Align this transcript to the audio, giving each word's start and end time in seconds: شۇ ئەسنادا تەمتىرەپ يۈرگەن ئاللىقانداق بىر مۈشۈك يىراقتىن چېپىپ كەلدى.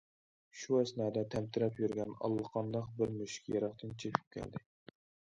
شۇ 0.59 0.77
ئەسنادا 0.77 1.23
تەمتىرەپ 1.33 1.77
يۈرگەن 1.81 2.15
ئاللىقانداق 2.27 2.87
بىر 3.01 3.13
مۈشۈك 3.19 3.51
يىراقتىن 3.57 3.93
چېپىپ 4.05 4.33
كەلدى. 4.37 4.63